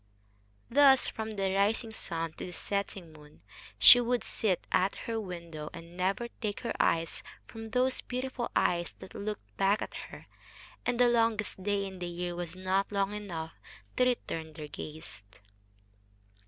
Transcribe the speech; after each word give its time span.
Thus, 0.67 1.07
from 1.07 1.29
the 1.29 1.53
rising 1.53 1.91
sun 1.91 2.33
to 2.33 2.45
the 2.47 2.53
setting 2.53 3.13
moon, 3.13 3.43
she 3.77 4.01
would 4.01 4.23
sit 4.23 4.65
at 4.71 4.95
her 5.05 5.19
window, 5.21 5.69
and 5.73 5.95
never 5.95 6.29
take 6.41 6.61
her 6.61 6.73
eyes 6.79 7.21
from 7.45 7.65
those 7.67 8.01
beautiful 8.01 8.49
eyes 8.55 8.93
that 8.97 9.13
looked 9.13 9.55
back 9.57 9.79
at 9.79 9.93
her, 10.09 10.25
and 10.87 10.99
the 10.99 11.07
longest 11.07 11.61
day 11.61 11.85
in 11.85 11.99
the 11.99 12.07
year 12.07 12.35
was 12.35 12.55
not 12.55 12.91
long 12.91 13.13
enough 13.13 13.53
to 13.97 14.05
return 14.05 14.53
their 14.53 14.67
gaze. 14.69 15.21